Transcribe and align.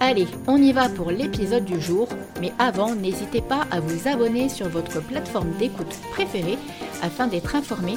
Allez, 0.00 0.26
on 0.46 0.56
y 0.56 0.72
va 0.72 0.88
pour 0.88 1.10
l'épisode 1.10 1.64
du 1.64 1.80
jour, 1.80 2.08
mais 2.40 2.52
avant, 2.58 2.94
n'hésitez 2.94 3.40
pas 3.40 3.66
à 3.70 3.80
vous 3.80 4.08
abonner 4.08 4.48
sur 4.48 4.68
votre 4.68 5.02
plateforme 5.02 5.50
d'écoute 5.58 6.00
préférée 6.10 6.58
afin 7.02 7.26
d'être 7.26 7.54
informé 7.54 7.94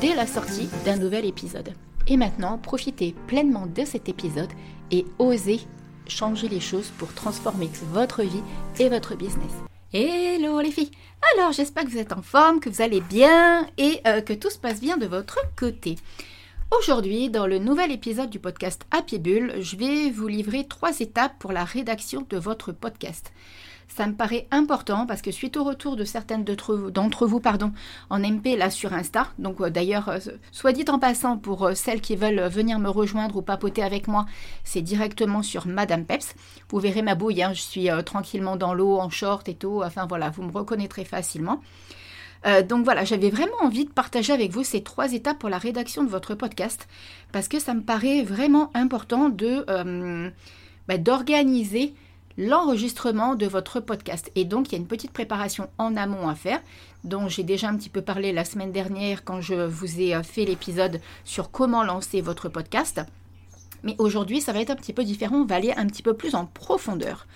dès 0.00 0.14
la 0.14 0.26
sortie 0.26 0.68
d'un 0.84 0.96
nouvel 0.96 1.24
épisode. 1.24 1.72
Et 2.08 2.16
maintenant, 2.16 2.58
profitez 2.58 3.14
pleinement 3.26 3.66
de 3.66 3.84
cet 3.84 4.08
épisode 4.08 4.52
et 4.90 5.04
osez 5.18 5.60
changer 6.08 6.48
les 6.48 6.60
choses 6.60 6.92
pour 6.98 7.12
transformer 7.14 7.68
votre 7.92 8.22
vie 8.22 8.42
et 8.78 8.88
votre 8.88 9.16
business. 9.16 9.52
Hello 9.92 10.60
les 10.60 10.72
filles 10.72 10.90
Alors 11.34 11.52
j'espère 11.52 11.84
que 11.84 11.90
vous 11.90 11.98
êtes 11.98 12.12
en 12.12 12.22
forme, 12.22 12.60
que 12.60 12.68
vous 12.68 12.82
allez 12.82 13.00
bien 13.00 13.66
et 13.78 14.00
euh, 14.06 14.20
que 14.20 14.32
tout 14.32 14.50
se 14.50 14.58
passe 14.58 14.80
bien 14.80 14.96
de 14.96 15.06
votre 15.06 15.38
côté. 15.56 15.96
Aujourd'hui, 16.78 17.30
dans 17.30 17.46
le 17.46 17.58
nouvel 17.58 17.90
épisode 17.90 18.28
du 18.28 18.38
podcast 18.38 18.86
Happy 18.90 19.18
Bull, 19.18 19.54
je 19.60 19.76
vais 19.76 20.10
vous 20.10 20.28
livrer 20.28 20.66
trois 20.66 21.00
étapes 21.00 21.32
pour 21.38 21.52
la 21.52 21.64
rédaction 21.64 22.26
de 22.28 22.36
votre 22.36 22.72
podcast. 22.72 23.32
Ça 23.88 24.06
me 24.06 24.14
paraît 24.14 24.46
important 24.50 25.06
parce 25.06 25.22
que 25.22 25.30
suite 25.30 25.56
au 25.56 25.64
retour 25.64 25.96
de 25.96 26.04
certaines 26.04 26.44
d'entre 26.44 27.26
vous 27.26 27.40
pardon, 27.40 27.72
en 28.10 28.18
MP 28.18 28.56
là 28.56 28.68
sur 28.68 28.92
Insta, 28.92 29.28
donc 29.38 29.60
euh, 29.60 29.70
d'ailleurs, 29.70 30.08
euh, 30.08 30.18
soit 30.52 30.72
dit 30.72 30.84
en 30.88 30.98
passant 30.98 31.38
pour 31.38 31.64
euh, 31.64 31.74
celles 31.74 32.00
qui 32.00 32.14
veulent 32.14 32.48
venir 32.48 32.78
me 32.78 32.90
rejoindre 32.90 33.36
ou 33.36 33.42
papoter 33.42 33.82
avec 33.82 34.06
moi, 34.06 34.26
c'est 34.64 34.82
directement 34.82 35.42
sur 35.42 35.66
Madame 35.66 36.04
Peps. 36.04 36.34
Vous 36.68 36.78
verrez 36.78 37.02
ma 37.02 37.14
bouille, 37.14 37.42
hein, 37.42 37.52
je 37.54 37.62
suis 37.62 37.88
tranquillement 38.04 38.56
dans 38.56 38.74
l'eau, 38.74 38.98
en 38.98 39.08
short 39.08 39.48
et 39.48 39.54
tout, 39.54 39.82
enfin 39.82 40.06
voilà, 40.06 40.30
vous 40.30 40.42
me 40.42 40.52
reconnaîtrez 40.52 41.04
facilement. 41.04 41.62
Euh, 42.44 42.62
donc 42.62 42.84
voilà, 42.84 43.04
j'avais 43.04 43.30
vraiment 43.30 43.56
envie 43.62 43.84
de 43.84 43.90
partager 43.90 44.32
avec 44.32 44.50
vous 44.50 44.64
ces 44.64 44.82
trois 44.82 45.12
étapes 45.12 45.38
pour 45.38 45.48
la 45.48 45.58
rédaction 45.58 46.04
de 46.04 46.08
votre 46.08 46.34
podcast 46.34 46.88
parce 47.32 47.48
que 47.48 47.58
ça 47.58 47.74
me 47.74 47.82
paraît 47.82 48.22
vraiment 48.22 48.70
important 48.74 49.28
de 49.28 49.64
euh, 49.68 50.30
bah, 50.88 50.98
d'organiser 50.98 51.94
l'enregistrement 52.38 53.34
de 53.34 53.46
votre 53.46 53.80
podcast. 53.80 54.30
Et 54.34 54.44
donc, 54.44 54.68
il 54.68 54.72
y 54.72 54.74
a 54.74 54.78
une 54.78 54.86
petite 54.86 55.12
préparation 55.12 55.70
en 55.78 55.96
amont 55.96 56.28
à 56.28 56.34
faire, 56.34 56.60
dont 57.04 57.28
j'ai 57.28 57.42
déjà 57.42 57.68
un 57.68 57.76
petit 57.76 57.88
peu 57.88 58.02
parlé 58.02 58.32
la 58.32 58.44
semaine 58.44 58.72
dernière 58.72 59.24
quand 59.24 59.40
je 59.40 59.54
vous 59.54 60.00
ai 60.00 60.14
euh, 60.14 60.22
fait 60.22 60.44
l'épisode 60.44 61.00
sur 61.24 61.50
comment 61.50 61.82
lancer 61.82 62.20
votre 62.20 62.48
podcast. 62.48 63.00
Mais 63.82 63.94
aujourd'hui, 63.98 64.40
ça 64.40 64.52
va 64.52 64.60
être 64.60 64.70
un 64.70 64.76
petit 64.76 64.92
peu 64.92 65.04
différent, 65.04 65.36
on 65.36 65.44
va 65.44 65.56
aller 65.56 65.72
un 65.76 65.86
petit 65.86 66.02
peu 66.02 66.14
plus 66.14 66.34
en 66.34 66.46
profondeur. 66.46 67.26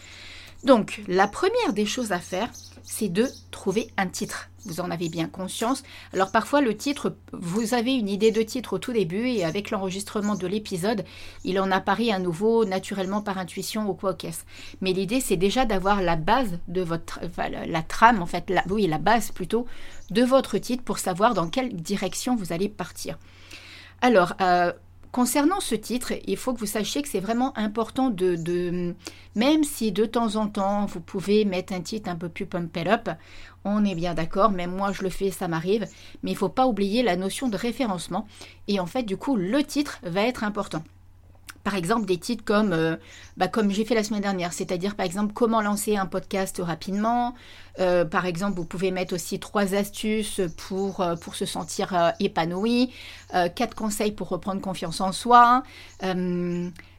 Donc, 0.64 1.03
la 1.08 1.27
première 1.27 1.72
des 1.72 1.86
choses 1.86 2.12
à 2.12 2.19
faire, 2.19 2.50
c'est 2.83 3.08
de 3.08 3.28
trouver 3.50 3.89
un 3.97 4.08
titre. 4.08 4.48
Vous 4.67 4.80
en 4.80 4.91
avez 4.91 5.08
bien 5.08 5.27
conscience. 5.27 5.83
Alors 6.12 6.33
parfois 6.33 6.61
le 6.61 6.77
titre, 6.77 7.17
vous 7.33 7.72
avez 7.72 7.94
une 7.94 8.08
idée 8.08 8.30
de 8.30 8.42
titre 8.42 8.75
au 8.75 8.78
tout 8.78 8.92
début 8.92 9.28
et 9.28 9.44
avec 9.44 9.70
l'enregistrement 9.70 10.34
de 10.34 10.47
l'épisode, 10.47 11.05
il 11.44 11.58
en 11.61 11.70
apparaît 11.70 12.11
à 12.11 12.19
nouveau 12.19 12.67
naturellement 12.67 13.22
par 13.22 13.39
intuition 13.39 13.89
ou 13.89 13.94
quoi 13.94 14.12
qu'est-ce. 14.12 14.44
Mais 14.80 14.92
l'idée 14.92 15.20
c'est 15.20 15.36
déjà 15.39 15.64
d'avoir 15.64 16.02
la 16.02 16.17
base 16.17 16.58
de 16.69 16.83
votre, 16.83 17.20
la, 17.39 17.83
trame 17.83 18.20
en 18.20 18.27
fait, 18.27 18.52
oui 18.69 18.86
la 18.86 18.98
base 18.98 19.30
plutôt 19.30 19.67
de 20.11 20.22
votre 20.22 20.58
titre 20.58 20.83
pour 20.83 20.98
savoir 20.98 21.33
dans 21.33 21.48
quelle 21.48 21.74
direction 21.74 22.36
vous 22.36 22.52
allez 22.52 22.68
partir. 22.68 23.18
Alors, 24.02 24.34
euh, 24.40 24.73
Concernant 25.12 25.58
ce 25.58 25.74
titre, 25.74 26.12
il 26.26 26.36
faut 26.36 26.54
que 26.54 26.60
vous 26.60 26.66
sachiez 26.66 27.02
que 27.02 27.08
c'est 27.08 27.18
vraiment 27.18 27.56
important 27.58 28.10
de, 28.10 28.94
même 29.34 29.64
si 29.64 29.90
de 29.90 30.06
temps 30.06 30.36
en 30.36 30.46
temps 30.46 30.86
vous 30.86 31.00
pouvez 31.00 31.44
mettre 31.44 31.72
un 31.72 31.80
titre 31.80 32.08
un 32.08 32.14
peu 32.14 32.28
plus 32.28 32.46
pump 32.46 32.76
it 32.76 32.86
up, 32.86 33.08
on 33.64 33.84
est 33.84 33.96
bien 33.96 34.14
d'accord, 34.14 34.52
même 34.52 34.70
moi 34.70 34.92
je 34.92 35.02
le 35.02 35.10
fais, 35.10 35.32
ça 35.32 35.48
m'arrive, 35.48 35.86
mais 36.22 36.30
il 36.30 36.34
ne 36.34 36.38
faut 36.38 36.48
pas 36.48 36.68
oublier 36.68 37.02
la 37.02 37.16
notion 37.16 37.48
de 37.48 37.56
référencement. 37.56 38.28
Et 38.68 38.78
en 38.78 38.86
fait, 38.86 39.02
du 39.02 39.16
coup, 39.16 39.34
le 39.34 39.64
titre 39.64 39.98
va 40.04 40.22
être 40.22 40.44
important 40.44 40.84
par 41.64 41.74
exemple 41.74 42.06
des 42.06 42.18
titres 42.18 42.44
comme, 42.44 42.72
euh, 42.72 42.96
bah, 43.36 43.48
comme 43.48 43.70
j'ai 43.70 43.84
fait 43.84 43.94
la 43.94 44.02
semaine 44.02 44.22
dernière, 44.22 44.52
c'est-à-dire 44.52 44.96
par 44.96 45.06
exemple 45.06 45.32
comment 45.34 45.60
lancer 45.60 45.96
un 45.96 46.06
podcast 46.06 46.60
rapidement. 46.64 47.34
Euh, 47.78 48.04
par 48.04 48.26
exemple, 48.26 48.56
vous 48.56 48.64
pouvez 48.64 48.90
mettre 48.90 49.14
aussi 49.14 49.38
trois 49.38 49.74
astuces 49.74 50.40
pour, 50.56 51.00
euh, 51.00 51.16
pour 51.16 51.34
se 51.34 51.46
sentir 51.46 52.12
épanoui, 52.20 52.92
quatre 53.54 53.74
conseils 53.74 54.12
pour 54.12 54.28
reprendre 54.28 54.60
confiance 54.60 55.00
en 55.00 55.12
soi, 55.12 55.62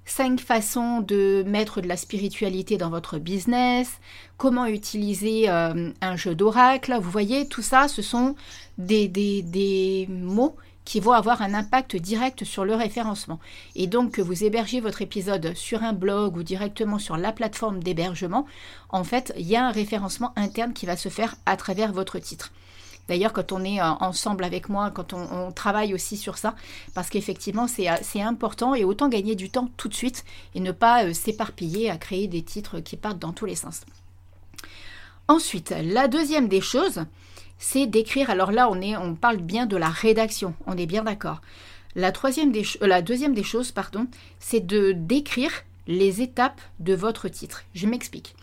cinq 0.05 0.39
façons 0.39 1.01
de 1.01 1.43
mettre 1.45 1.81
de 1.81 1.87
la 1.87 1.97
spiritualité 1.97 2.77
dans 2.77 2.89
votre 2.89 3.17
business, 3.17 3.99
comment 4.37 4.65
utiliser 4.65 5.49
un 5.49 6.15
jeu 6.15 6.35
d'oracle. 6.35 6.97
Vous 7.01 7.11
voyez, 7.11 7.47
tout 7.47 7.61
ça, 7.61 7.87
ce 7.87 8.01
sont 8.01 8.35
des, 8.77 9.07
des, 9.07 9.41
des 9.41 10.07
mots 10.09 10.55
qui 10.85 10.99
vont 10.99 11.11
avoir 11.11 11.41
un 11.41 11.53
impact 11.53 11.95
direct 11.95 12.43
sur 12.43 12.65
le 12.65 12.75
référencement. 12.75 13.39
Et 13.75 13.87
donc 13.87 14.11
que 14.11 14.21
vous 14.21 14.43
hébergez 14.43 14.81
votre 14.81 15.01
épisode 15.01 15.53
sur 15.55 15.83
un 15.83 15.93
blog 15.93 16.37
ou 16.37 16.43
directement 16.43 16.99
sur 16.99 17.17
la 17.17 17.31
plateforme 17.31 17.83
d'hébergement, 17.83 18.45
en 18.89 19.03
fait, 19.03 19.33
il 19.37 19.47
y 19.47 19.55
a 19.55 19.65
un 19.65 19.71
référencement 19.71 20.33
interne 20.35 20.73
qui 20.73 20.85
va 20.85 20.97
se 20.97 21.09
faire 21.09 21.35
à 21.45 21.57
travers 21.57 21.93
votre 21.93 22.19
titre. 22.19 22.51
D'ailleurs, 23.07 23.33
quand 23.33 23.51
on 23.51 23.63
est 23.63 23.81
euh, 23.81 23.89
ensemble 23.99 24.43
avec 24.43 24.69
moi, 24.69 24.91
quand 24.91 25.13
on, 25.13 25.51
travaille 25.51 25.93
aussi 25.93 26.17
sur 26.17 26.37
ça, 26.37 26.55
parce 26.93 27.09
qu'effectivement, 27.09 27.65
euh, 27.65 27.95
c'est 28.01 28.21
important 28.21 28.73
et 28.73 28.83
autant 28.83 29.09
gagner 29.09 29.35
du 29.35 29.49
temps 29.49 29.69
tout 29.75 29.89
de 29.89 29.93
suite 29.93 30.23
et 30.55 30.59
ne 30.59 30.71
pas 30.71 31.03
euh, 31.03 31.13
s'éparpiller 31.13 31.89
à 31.89 31.97
créer 31.97 32.27
des 32.27 32.41
titres 32.41 32.79
qui 32.79 32.95
partent 32.95 33.19
dans 33.19 33.33
tous 33.33 33.45
les 33.45 33.55
sens. 33.55 33.81
Ensuite, 35.27 35.73
la 35.83 36.07
deuxième 36.07 36.47
des 36.47 36.61
choses, 36.61 37.03
c'est 37.61 37.85
d'écrire. 37.85 38.29
Alors 38.29 38.51
là, 38.51 38.69
on, 38.69 38.81
est, 38.81 38.97
on 38.97 39.15
parle 39.15 39.37
bien 39.37 39.67
de 39.67 39.77
la 39.77 39.87
rédaction, 39.87 40.53
on 40.65 40.75
est 40.75 40.87
bien 40.87 41.03
d'accord. 41.05 41.41
Euh, 41.95 42.01
la 42.81 43.01
deuxième 43.01 43.33
des 43.33 43.43
choses, 43.43 43.71
pardon, 43.71 44.07
c'est 44.39 44.65
de 44.65 44.91
d'écrire 44.91 45.51
les 45.87 46.21
étapes 46.21 46.59
de 46.79 46.93
votre 46.93 47.29
titre. 47.29 47.63
Je 47.73 47.87
m'explique. 47.87 48.35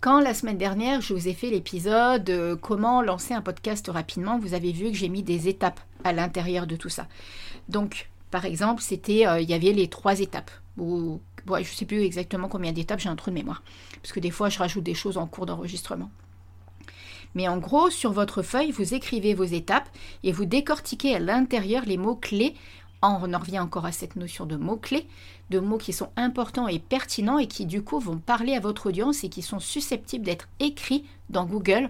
Quand 0.00 0.20
la 0.20 0.34
semaine 0.34 0.58
dernière, 0.58 1.00
je 1.00 1.14
vous 1.14 1.28
ai 1.28 1.34
fait 1.34 1.50
l'épisode 1.50 2.28
euh, 2.30 2.56
comment 2.56 3.02
lancer 3.02 3.34
un 3.34 3.42
podcast 3.42 3.88
rapidement, 3.88 4.38
vous 4.38 4.54
avez 4.54 4.72
vu 4.72 4.90
que 4.90 4.96
j'ai 4.96 5.08
mis 5.08 5.22
des 5.22 5.48
étapes 5.48 5.80
à 6.04 6.12
l'intérieur 6.12 6.66
de 6.66 6.74
tout 6.74 6.88
ça. 6.88 7.06
Donc, 7.68 8.08
par 8.30 8.46
exemple, 8.46 8.82
c'était, 8.82 9.26
euh, 9.26 9.40
il 9.40 9.48
y 9.48 9.54
avait 9.54 9.72
les 9.72 9.88
trois 9.88 10.20
étapes. 10.20 10.50
Ou, 10.76 11.20
je 11.46 11.52
ne 11.52 11.64
sais 11.64 11.84
plus 11.84 12.00
exactement 12.00 12.48
combien 12.48 12.72
d'étapes, 12.72 13.00
j'ai 13.00 13.10
un 13.10 13.16
trou 13.16 13.30
de 13.30 13.34
mémoire. 13.36 13.62
Parce 14.02 14.12
que 14.12 14.20
des 14.20 14.30
fois, 14.30 14.48
je 14.48 14.58
rajoute 14.58 14.84
des 14.84 14.94
choses 14.94 15.18
en 15.18 15.26
cours 15.26 15.46
d'enregistrement. 15.46 16.10
Mais 17.34 17.48
en 17.48 17.58
gros, 17.58 17.90
sur 17.90 18.12
votre 18.12 18.42
feuille, 18.42 18.72
vous 18.72 18.94
écrivez 18.94 19.34
vos 19.34 19.44
étapes 19.44 19.88
et 20.22 20.32
vous 20.32 20.44
décortiquez 20.44 21.14
à 21.14 21.18
l'intérieur 21.18 21.84
les 21.84 21.96
mots-clés. 21.96 22.54
On 23.02 23.32
en 23.32 23.38
revient 23.38 23.60
encore 23.60 23.86
à 23.86 23.92
cette 23.92 24.16
notion 24.16 24.44
de 24.44 24.56
mots-clés, 24.56 25.06
de 25.48 25.58
mots 25.58 25.78
qui 25.78 25.92
sont 25.92 26.10
importants 26.16 26.68
et 26.68 26.78
pertinents 26.78 27.38
et 27.38 27.46
qui 27.46 27.64
du 27.66 27.82
coup 27.82 27.98
vont 27.98 28.18
parler 28.18 28.54
à 28.54 28.60
votre 28.60 28.88
audience 28.88 29.24
et 29.24 29.28
qui 29.28 29.42
sont 29.42 29.60
susceptibles 29.60 30.24
d'être 30.24 30.48
écrits 30.58 31.04
dans 31.30 31.46
Google 31.46 31.88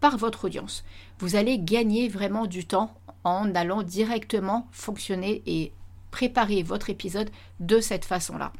par 0.00 0.16
votre 0.16 0.46
audience. 0.46 0.84
Vous 1.18 1.36
allez 1.36 1.58
gagner 1.58 2.08
vraiment 2.08 2.46
du 2.46 2.64
temps 2.64 2.94
en 3.22 3.54
allant 3.54 3.82
directement 3.82 4.66
fonctionner 4.72 5.42
et 5.46 5.72
préparer 6.10 6.62
votre 6.62 6.90
épisode 6.90 7.30
de 7.60 7.80
cette 7.80 8.04
façon-là. 8.04 8.52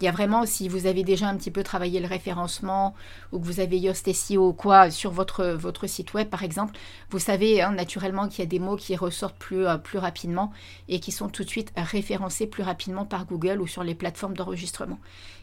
Il 0.00 0.04
y 0.04 0.08
a 0.08 0.12
vraiment, 0.12 0.44
si 0.44 0.68
vous 0.68 0.86
avez 0.86 1.04
déjà 1.04 1.26
un 1.26 1.36
petit 1.36 1.50
peu 1.50 1.62
travaillé 1.62 2.00
le 2.00 2.06
référencement 2.06 2.94
ou 3.32 3.38
que 3.38 3.46
vous 3.46 3.60
avez 3.60 3.78
Yoast 3.78 4.12
SEO 4.12 4.48
ou 4.48 4.52
quoi 4.52 4.90
sur 4.90 5.10
votre, 5.10 5.86
site 5.86 6.12
web 6.12 6.28
par 6.28 6.42
exemple, 6.42 6.78
vous 7.08 7.18
savez 7.18 7.62
hein, 7.62 7.72
naturellement 7.72 8.28
qu'il 8.28 8.40
y 8.40 8.42
a 8.42 8.46
des 8.46 8.58
mots 8.58 8.76
qui 8.76 8.94
ressortent 8.94 9.38
plus, 9.38 9.66
euh, 9.66 9.78
plus 9.78 9.96
rapidement 9.96 10.52
et 10.88 11.00
qui 11.00 11.12
sont 11.12 11.30
tout 11.30 11.44
de 11.44 11.48
suite 11.48 11.72
référencés 11.76 12.46
plus 12.46 12.62
rapidement 12.62 13.06
par 13.06 13.24
Google 13.24 13.62
ou 13.62 13.66
sur 13.66 13.82
les 13.82 13.94
plateformes 13.94 14.34
d'enregistrement. 14.34 14.98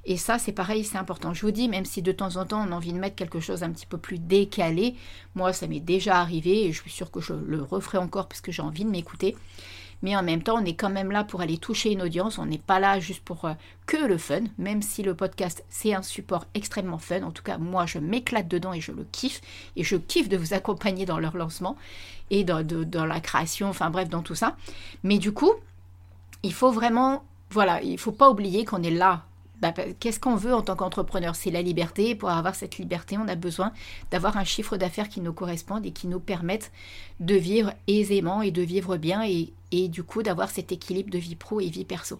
Et 0.05 0.17
ça, 0.17 0.37
c'est 0.37 0.51
pareil, 0.51 0.83
c'est 0.83 0.97
important. 0.97 1.33
Je 1.33 1.41
vous 1.41 1.51
dis, 1.51 1.67
même 1.67 1.85
si 1.85 2.03
de 2.03 2.11
temps 2.11 2.35
en 2.35 2.45
temps 2.45 2.63
on 2.67 2.71
a 2.73 2.75
envie 2.75 2.93
de 2.93 2.99
mettre 2.99 3.15
quelque 3.15 3.39
chose 3.39 3.63
un 3.63 3.71
petit 3.71 3.87
peu 3.87 3.97
plus 3.97 4.19
décalé, 4.19 4.95
moi 5.33 5.51
ça 5.51 5.65
m'est 5.65 5.79
déjà 5.79 6.19
arrivé 6.19 6.65
et 6.65 6.71
je 6.71 6.81
suis 6.81 6.91
sûre 6.91 7.09
que 7.09 7.21
je 7.21 7.33
le 7.33 7.63
referai 7.63 7.97
encore 7.97 8.27
parce 8.27 8.41
que 8.41 8.51
j'ai 8.51 8.61
envie 8.61 8.85
de 8.85 8.89
m'écouter 8.89 9.35
mais 10.03 10.15
en 10.17 10.21
même 10.21 10.43
temps, 10.43 10.57
on 10.61 10.65
est 10.65 10.75
quand 10.75 10.89
même 10.89 11.11
là 11.11 11.23
pour 11.23 11.41
aller 11.41 11.57
toucher 11.57 11.91
une 11.91 12.01
audience. 12.01 12.37
On 12.37 12.45
n'est 12.45 12.57
pas 12.57 12.79
là 12.79 12.99
juste 12.99 13.23
pour 13.23 13.45
euh, 13.45 13.53
que 13.85 13.95
le 13.95 14.17
fun, 14.17 14.41
même 14.57 14.81
si 14.81 15.01
le 15.01 15.15
podcast, 15.15 15.63
c'est 15.69 15.93
un 15.93 16.01
support 16.01 16.45
extrêmement 16.53 16.97
fun. 16.97 17.23
En 17.23 17.31
tout 17.31 17.41
cas, 17.41 17.57
moi, 17.57 17.85
je 17.85 17.99
m'éclate 17.99 18.49
dedans 18.49 18.73
et 18.73 18.81
je 18.81 18.91
le 18.91 19.05
kiffe. 19.11 19.39
Et 19.77 19.83
je 19.85 19.95
kiffe 19.95 20.27
de 20.27 20.37
vous 20.37 20.53
accompagner 20.53 21.05
dans 21.05 21.19
leur 21.19 21.37
lancement 21.37 21.77
et 22.29 22.43
dans, 22.43 22.63
dans 22.65 23.05
la 23.05 23.21
création, 23.21 23.69
enfin 23.69 23.89
bref, 23.89 24.09
dans 24.09 24.21
tout 24.21 24.35
ça. 24.35 24.57
Mais 25.03 25.19
du 25.19 25.31
coup, 25.31 25.53
il 26.43 26.53
faut 26.53 26.71
vraiment, 26.71 27.23
voilà, 27.49 27.81
il 27.81 27.93
ne 27.93 27.97
faut 27.97 28.11
pas 28.11 28.29
oublier 28.29 28.65
qu'on 28.65 28.83
est 28.83 28.91
là 28.91 29.23
bah, 29.71 29.83
qu'est-ce 29.99 30.19
qu'on 30.19 30.35
veut 30.35 30.53
en 30.53 30.61
tant 30.61 30.75
qu'entrepreneur? 30.75 31.35
C'est 31.35 31.51
la 31.51 31.61
liberté. 31.61 32.15
pour 32.15 32.29
avoir 32.29 32.53
cette 32.53 32.77
liberté, 32.77 33.17
on 33.17 33.29
a 33.29 33.35
besoin 33.35 33.71
d'avoir 34.11 34.35
un 34.35 34.43
chiffre 34.43 34.75
d'affaires 34.75 35.07
qui 35.07 35.21
nous 35.21 35.31
corresponde 35.31 35.85
et 35.85 35.91
qui 35.91 36.07
nous 36.07 36.19
permette 36.19 36.71
de 37.21 37.35
vivre 37.35 37.73
aisément 37.87 38.41
et 38.41 38.51
de 38.51 38.61
vivre 38.61 38.97
bien 38.97 39.23
et, 39.23 39.53
et 39.71 39.87
du 39.87 40.03
coup 40.03 40.21
d'avoir 40.21 40.49
cet 40.49 40.73
équilibre 40.73 41.09
de 41.09 41.17
vie 41.17 41.35
pro 41.35 41.61
et 41.61 41.69
vie 41.69 41.85
perso. 41.85 42.19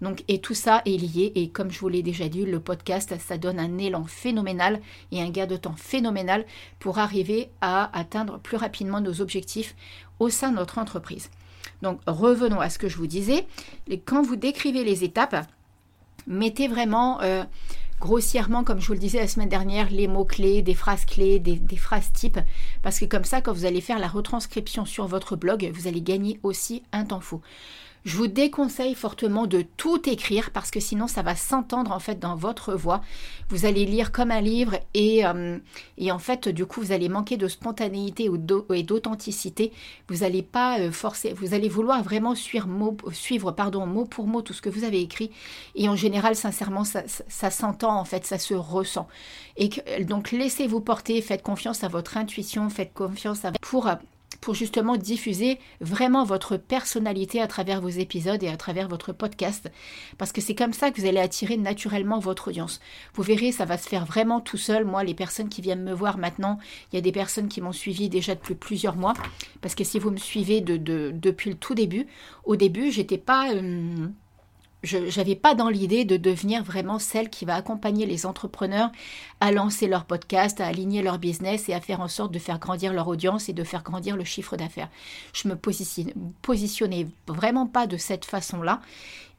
Donc, 0.00 0.24
et 0.26 0.40
tout 0.40 0.54
ça 0.54 0.82
est 0.84 0.96
lié, 0.96 1.30
et 1.34 1.50
comme 1.50 1.70
je 1.70 1.78
vous 1.78 1.88
l'ai 1.88 2.02
déjà 2.02 2.28
dit, 2.28 2.44
le 2.44 2.58
podcast, 2.58 3.14
ça 3.20 3.38
donne 3.38 3.60
un 3.60 3.78
élan 3.78 4.04
phénoménal 4.04 4.80
et 5.12 5.22
un 5.22 5.30
gain 5.30 5.46
de 5.46 5.56
temps 5.56 5.76
phénoménal 5.76 6.44
pour 6.78 6.98
arriver 6.98 7.50
à 7.60 7.96
atteindre 7.96 8.40
plus 8.40 8.56
rapidement 8.56 9.00
nos 9.00 9.20
objectifs 9.20 9.76
au 10.18 10.28
sein 10.28 10.50
de 10.50 10.56
notre 10.56 10.78
entreprise. 10.78 11.30
Donc, 11.82 12.00
revenons 12.06 12.60
à 12.60 12.70
ce 12.70 12.78
que 12.78 12.88
je 12.88 12.96
vous 12.96 13.06
disais. 13.06 13.46
Quand 14.06 14.22
vous 14.22 14.36
décrivez 14.36 14.84
les 14.84 15.04
étapes, 15.04 15.46
mettez 16.26 16.68
vraiment 16.68 17.20
euh, 17.22 17.44
grossièrement, 18.00 18.64
comme 18.64 18.80
je 18.80 18.86
vous 18.86 18.94
le 18.94 18.98
disais 18.98 19.18
la 19.18 19.28
semaine 19.28 19.48
dernière, 19.48 19.90
les 19.90 20.08
mots-clés, 20.08 20.62
des 20.62 20.74
phrases 20.74 21.04
clés, 21.04 21.38
des, 21.38 21.56
des, 21.56 21.76
phrases 21.76 22.12
types, 22.12 22.38
parce 22.82 22.98
que 22.98 23.04
comme 23.04 23.24
ça, 23.24 23.40
quand 23.40 23.52
vous 23.52 23.66
allez 23.66 23.80
faire 23.80 23.98
la 23.98 24.08
retranscription 24.08 24.84
sur 24.84 25.06
votre 25.06 25.36
blog, 25.36 25.70
vous 25.74 25.86
allez 25.86 26.00
gagner 26.00 26.40
aussi 26.42 26.82
un 26.92 27.04
temps 27.04 27.20
fou. 27.20 27.40
Je 28.04 28.16
vous 28.16 28.28
déconseille 28.28 28.94
fortement 28.94 29.46
de 29.46 29.62
tout 29.76 30.08
écrire 30.08 30.50
parce 30.52 30.70
que 30.70 30.80
sinon 30.80 31.06
ça 31.06 31.22
va 31.22 31.36
s'entendre 31.36 31.92
en 31.92 32.00
fait 32.00 32.18
dans 32.18 32.34
votre 32.34 32.74
voix. 32.74 33.02
Vous 33.50 33.66
allez 33.66 33.84
lire 33.84 34.10
comme 34.10 34.30
un 34.30 34.40
livre 34.40 34.78
et, 34.94 35.26
euh, 35.26 35.58
et 35.98 36.10
en 36.10 36.18
fait 36.18 36.48
du 36.48 36.64
coup 36.64 36.80
vous 36.80 36.92
allez 36.92 37.08
manquer 37.08 37.36
de 37.36 37.48
spontanéité 37.48 38.30
et 38.74 38.82
d'authenticité. 38.82 39.72
Vous 40.08 40.24
allez 40.24 40.42
pas 40.42 40.80
euh, 40.80 40.90
forcer, 40.90 41.34
vous 41.34 41.52
allez 41.52 41.68
vouloir 41.68 42.02
vraiment 42.02 42.34
suivre 42.34 42.66
mot, 42.66 42.96
suivre 43.12 43.52
pardon 43.52 43.86
mot 43.86 44.06
pour 44.06 44.26
mot 44.26 44.40
tout 44.40 44.54
ce 44.54 44.62
que 44.62 44.70
vous 44.70 44.84
avez 44.84 45.00
écrit 45.00 45.30
et 45.74 45.88
en 45.88 45.96
général 45.96 46.36
sincèrement 46.36 46.84
ça, 46.84 47.50
s'entend 47.50 47.98
en 47.98 48.04
fait, 48.04 48.24
ça 48.24 48.38
se 48.38 48.54
ressent. 48.54 49.08
Et 49.56 49.70
donc 50.04 50.30
laissez-vous 50.30 50.80
porter, 50.80 51.20
faites 51.20 51.42
confiance 51.42 51.84
à 51.84 51.88
votre 51.88 52.16
intuition, 52.16 52.70
faites 52.70 52.94
confiance 52.94 53.44
à 53.44 53.52
pour 53.60 53.88
pour 54.40 54.54
justement 54.54 54.96
diffuser 54.96 55.58
vraiment 55.80 56.24
votre 56.24 56.56
personnalité 56.56 57.40
à 57.40 57.46
travers 57.46 57.80
vos 57.80 57.88
épisodes 57.88 58.42
et 58.42 58.48
à 58.48 58.56
travers 58.56 58.88
votre 58.88 59.12
podcast. 59.12 59.70
Parce 60.18 60.32
que 60.32 60.40
c'est 60.40 60.54
comme 60.54 60.72
ça 60.72 60.90
que 60.90 61.00
vous 61.00 61.06
allez 61.06 61.20
attirer 61.20 61.56
naturellement 61.56 62.18
votre 62.18 62.48
audience. 62.48 62.80
Vous 63.14 63.22
verrez, 63.22 63.52
ça 63.52 63.64
va 63.64 63.78
se 63.78 63.88
faire 63.88 64.06
vraiment 64.06 64.40
tout 64.40 64.56
seul. 64.56 64.84
Moi, 64.84 65.04
les 65.04 65.14
personnes 65.14 65.48
qui 65.48 65.60
viennent 65.60 65.84
me 65.84 65.92
voir 65.92 66.18
maintenant, 66.18 66.58
il 66.92 66.96
y 66.96 66.98
a 66.98 67.02
des 67.02 67.12
personnes 67.12 67.48
qui 67.48 67.60
m'ont 67.60 67.72
suivi 67.72 68.08
déjà 68.08 68.34
depuis 68.34 68.54
plusieurs 68.54 68.96
mois. 68.96 69.14
Parce 69.60 69.74
que 69.74 69.84
si 69.84 69.98
vous 69.98 70.10
me 70.10 70.16
suivez 70.16 70.60
de, 70.60 70.76
depuis 71.10 71.50
le 71.50 71.56
tout 71.56 71.74
début, 71.74 72.06
au 72.44 72.56
début, 72.56 72.90
j'étais 72.90 73.18
pas... 73.18 73.52
Euh, 73.52 74.08
je 74.82 74.98
n'avais 75.18 75.36
pas 75.36 75.54
dans 75.54 75.68
l'idée 75.68 76.04
de 76.04 76.16
devenir 76.16 76.64
vraiment 76.64 76.98
celle 76.98 77.28
qui 77.28 77.44
va 77.44 77.54
accompagner 77.54 78.06
les 78.06 78.24
entrepreneurs 78.24 78.90
à 79.40 79.52
lancer 79.52 79.86
leur 79.86 80.04
podcast, 80.04 80.60
à 80.60 80.66
aligner 80.66 81.02
leur 81.02 81.18
business 81.18 81.68
et 81.68 81.74
à 81.74 81.80
faire 81.80 82.00
en 82.00 82.08
sorte 82.08 82.32
de 82.32 82.38
faire 82.38 82.58
grandir 82.58 82.92
leur 82.92 83.08
audience 83.08 83.48
et 83.48 83.52
de 83.52 83.64
faire 83.64 83.82
grandir 83.82 84.16
le 84.16 84.24
chiffre 84.24 84.56
d'affaires. 84.56 84.88
Je 85.32 85.48
me 85.48 85.56
positionnais 86.42 87.06
vraiment 87.26 87.66
pas 87.66 87.86
de 87.86 87.96
cette 87.96 88.24
façon-là. 88.24 88.80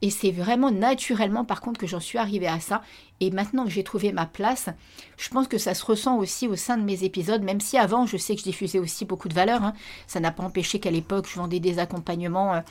Et 0.02 0.10
c'est 0.10 0.32
vraiment 0.32 0.72
naturellement, 0.72 1.46
par 1.46 1.62
contre, 1.62 1.80
que 1.80 1.88
j'en 1.88 2.00
suis 2.00 2.18
arrivée 2.18 2.48
à 2.48 2.60
ça. 2.60 2.82
Et 3.20 3.30
maintenant 3.30 3.66
que 3.66 3.70
j'ai 3.70 3.84
trouvé 3.84 4.12
ma 4.12 4.26
place, 4.26 4.70
je 5.18 5.30
pense 5.30 5.48
que 5.48 5.60
ça 5.60 5.76
se 5.76 5.86
ressent 5.86 6.18
aussi 6.18 6.48
au 6.48 6.56
sein 6.56 6.78
de 6.78 6.84
mes 6.84 7.04
épisodes, 7.04 7.44
même 7.44 7.62
si 7.62 7.78
avant, 7.78 8.08
je 8.08 8.18
sais 8.18 8.34
que 8.34 8.40
je 8.40 8.46
diffusais 8.46 8.80
aussi 8.80 9.06
beaucoup 9.06 9.30
de 9.30 9.36
valeur. 9.36 9.64
Hein. 9.64 9.74
Ça 10.08 10.20
n'a 10.20 10.32
pas 10.32 10.44
empêché 10.44 10.80
qu'à 10.80 10.90
l'époque, 10.90 11.28
je 11.30 11.36
vendais 11.36 11.60
des 11.60 11.78
accompagnements 11.78 12.56
euh, 12.56 12.62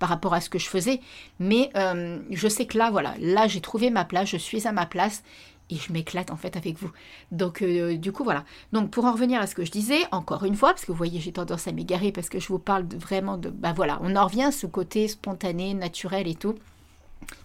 par 0.00 0.08
rapport 0.08 0.34
à 0.34 0.40
ce 0.40 0.50
que 0.50 0.58
je 0.58 0.68
faisais. 0.68 1.00
Mais 1.38 1.70
euh, 1.76 2.18
je 2.30 2.48
sais 2.48 2.66
que 2.66 2.76
là, 2.76 2.90
voilà, 2.90 3.14
là, 3.20 3.46
j'ai 3.46 3.60
trouvé 3.60 3.90
ma 3.90 4.04
place, 4.04 4.28
je 4.28 4.36
suis 4.36 4.66
à 4.66 4.72
ma 4.72 4.86
place 4.86 5.22
et 5.70 5.76
je 5.76 5.92
m'éclate 5.92 6.32
en 6.32 6.36
fait 6.36 6.56
avec 6.56 6.76
vous. 6.78 6.90
Donc 7.30 7.62
euh, 7.62 7.96
du 7.96 8.10
coup 8.10 8.24
voilà. 8.24 8.44
Donc 8.72 8.90
pour 8.90 9.04
en 9.04 9.12
revenir 9.12 9.40
à 9.40 9.46
ce 9.46 9.54
que 9.54 9.64
je 9.64 9.70
disais, 9.70 10.00
encore 10.10 10.44
une 10.44 10.56
fois, 10.56 10.70
parce 10.70 10.84
que 10.84 10.90
vous 10.90 10.98
voyez 10.98 11.20
j'ai 11.20 11.30
tendance 11.30 11.68
à 11.68 11.72
m'égarer 11.72 12.10
parce 12.10 12.28
que 12.28 12.40
je 12.40 12.48
vous 12.48 12.58
parle 12.58 12.86
vraiment 12.96 13.36
de... 13.36 13.50
Bah 13.50 13.72
voilà, 13.74 14.00
on 14.02 14.16
en 14.16 14.24
revient 14.24 14.42
à 14.42 14.52
ce 14.52 14.66
côté 14.66 15.06
spontané, 15.06 15.74
naturel 15.74 16.26
et 16.26 16.34
tout 16.34 16.56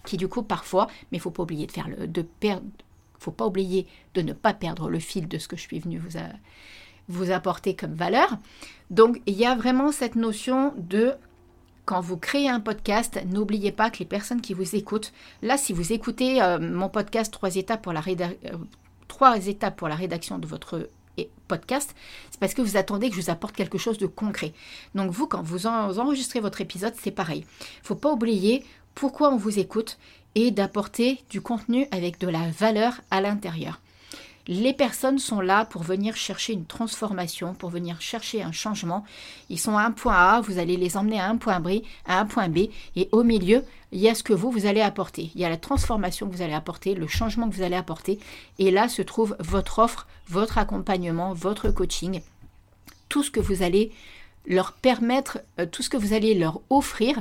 qui 0.04 0.16
du 0.16 0.28
coup 0.28 0.42
parfois, 0.42 0.86
mais 1.10 1.18
il 1.18 1.20
faut 1.20 1.30
pas 1.30 1.42
oublier 1.42 1.66
de 1.66 1.72
faire 1.72 1.88
de 1.88 2.22
perdre, 2.22 2.66
faut 3.18 3.32
pas 3.32 3.46
oublier 3.46 3.86
de 4.14 4.22
ne 4.22 4.32
pas 4.32 4.54
perdre 4.54 4.88
le 4.88 4.98
fil 4.98 5.28
de 5.28 5.38
ce 5.38 5.48
que 5.48 5.56
je 5.56 5.62
suis 5.62 5.78
venu 5.78 5.98
vous, 5.98 6.18
vous 7.08 7.30
apporter 7.30 7.74
comme 7.74 7.94
valeur. 7.94 8.38
Donc 8.90 9.20
il 9.26 9.34
y 9.34 9.46
a 9.46 9.54
vraiment 9.54 9.92
cette 9.92 10.16
notion 10.16 10.74
de 10.76 11.14
quand 11.84 12.00
vous 12.00 12.16
créez 12.16 12.48
un 12.48 12.60
podcast, 12.60 13.20
n'oubliez 13.26 13.70
pas 13.70 13.90
que 13.90 13.98
les 14.00 14.06
personnes 14.06 14.40
qui 14.40 14.54
vous 14.54 14.74
écoutent, 14.74 15.12
là 15.42 15.56
si 15.56 15.72
vous 15.72 15.92
écoutez 15.92 16.42
euh, 16.42 16.58
mon 16.58 16.88
podcast 16.88 17.32
trois 17.32 17.54
étapes 17.54 17.82
pour 17.82 17.92
la 17.92 18.02
euh, 18.08 18.56
trois 19.06 19.46
étapes 19.46 19.76
pour 19.76 19.88
la 19.88 19.94
rédaction 19.94 20.38
de 20.38 20.46
votre 20.46 20.88
podcast, 21.48 21.94
c'est 22.30 22.40
parce 22.40 22.54
que 22.54 22.62
vous 22.62 22.76
attendez 22.76 23.08
que 23.08 23.16
je 23.16 23.20
vous 23.20 23.30
apporte 23.30 23.54
quelque 23.54 23.78
chose 23.78 23.98
de 23.98 24.06
concret. 24.06 24.52
Donc 24.94 25.10
vous, 25.10 25.26
quand 25.26 25.42
vous 25.42 25.66
enregistrez 25.66 26.40
votre 26.40 26.60
épisode, 26.60 26.94
c'est 27.00 27.10
pareil. 27.10 27.46
Il 27.60 27.82
ne 27.82 27.86
faut 27.86 27.94
pas 27.94 28.12
oublier 28.12 28.64
pourquoi 28.96 29.30
on 29.30 29.36
vous 29.36 29.60
écoute 29.60 29.98
et 30.34 30.50
d'apporter 30.50 31.22
du 31.30 31.40
contenu 31.40 31.86
avec 31.92 32.18
de 32.18 32.28
la 32.28 32.50
valeur 32.50 32.94
à 33.10 33.20
l'intérieur. 33.20 33.80
Les 34.48 34.72
personnes 34.72 35.18
sont 35.18 35.40
là 35.40 35.64
pour 35.64 35.82
venir 35.82 36.16
chercher 36.16 36.54
une 36.54 36.64
transformation, 36.64 37.52
pour 37.52 37.68
venir 37.68 38.00
chercher 38.00 38.42
un 38.42 38.52
changement. 38.52 39.04
Ils 39.50 39.58
sont 39.58 39.76
à 39.76 39.82
un 39.82 39.90
point 39.90 40.14
A, 40.14 40.40
vous 40.40 40.58
allez 40.58 40.76
les 40.76 40.96
emmener 40.96 41.20
à 41.20 41.28
un 41.28 41.36
point 41.36 41.60
B, 41.60 41.82
à 42.06 42.20
un 42.20 42.26
point 42.26 42.48
B, 42.48 42.68
et 42.94 43.08
au 43.12 43.22
milieu, 43.22 43.64
il 43.92 43.98
y 43.98 44.08
a 44.08 44.14
ce 44.14 44.22
que 44.22 44.32
vous, 44.32 44.50
vous 44.50 44.66
allez 44.66 44.80
apporter. 44.80 45.30
Il 45.34 45.40
y 45.40 45.44
a 45.44 45.50
la 45.50 45.56
transformation 45.56 46.28
que 46.28 46.34
vous 46.34 46.42
allez 46.42 46.54
apporter, 46.54 46.94
le 46.94 47.08
changement 47.08 47.50
que 47.50 47.54
vous 47.54 47.62
allez 47.62 47.76
apporter, 47.76 48.18
et 48.58 48.70
là 48.70 48.88
se 48.88 49.02
trouve 49.02 49.36
votre 49.40 49.80
offre, 49.80 50.06
votre 50.28 50.58
accompagnement, 50.58 51.34
votre 51.34 51.70
coaching, 51.70 52.22
tout 53.08 53.22
ce 53.22 53.30
que 53.30 53.40
vous 53.40 53.62
allez 53.62 53.92
leur 54.46 54.72
permettre, 54.72 55.40
euh, 55.58 55.66
tout 55.66 55.82
ce 55.82 55.90
que 55.90 55.96
vous 55.96 56.12
allez 56.12 56.34
leur 56.34 56.60
offrir 56.70 57.20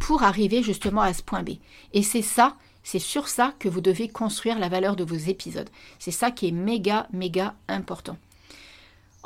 pour 0.00 0.22
arriver 0.22 0.62
justement 0.62 1.00
à 1.00 1.12
ce 1.12 1.22
point 1.22 1.42
B. 1.42 1.50
Et 1.92 2.02
c'est 2.02 2.22
ça, 2.22 2.56
c'est 2.82 2.98
sur 2.98 3.28
ça 3.28 3.54
que 3.58 3.68
vous 3.68 3.80
devez 3.80 4.08
construire 4.08 4.58
la 4.58 4.68
valeur 4.68 4.96
de 4.96 5.04
vos 5.04 5.16
épisodes. 5.16 5.68
C'est 5.98 6.10
ça 6.10 6.30
qui 6.30 6.48
est 6.48 6.52
méga, 6.52 7.08
méga 7.12 7.54
important. 7.68 8.16